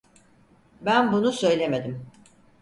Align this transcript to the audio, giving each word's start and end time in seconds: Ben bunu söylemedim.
Ben 0.81 1.11
bunu 1.11 1.31
söylemedim. 1.31 2.05